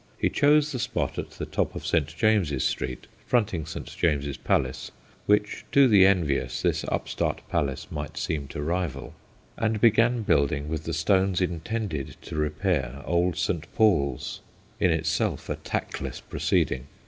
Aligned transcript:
He 0.17 0.31
chose 0.31 0.71
the 0.71 0.79
spot 0.79 1.19
at 1.19 1.29
the 1.29 1.45
top 1.45 1.75
of 1.75 1.85
St. 1.85 2.07
James's 2.17 2.63
Street, 2.65 3.05
fronting 3.27 3.67
St. 3.67 3.85
James's 3.85 4.35
Palace, 4.35 4.89
which 5.27 5.63
to 5.71 5.87
the 5.87 6.07
envious 6.07 6.63
this 6.63 6.83
upstart 6.87 7.47
palace 7.49 7.85
might 7.91 8.17
seem 8.17 8.47
to 8.47 8.63
rival, 8.63 9.13
and 9.57 9.79
began 9.79 10.23
building 10.23 10.69
with 10.69 10.85
the 10.85 10.93
stones 10.95 11.39
intended 11.39 12.15
to 12.23 12.35
repair 12.35 13.03
old 13.05 13.37
St. 13.37 13.71
Paul's 13.75 14.41
in 14.79 14.89
itself 14.89 15.49
a 15.51 15.55
tactless 15.57 16.19
proceeding. 16.19 16.87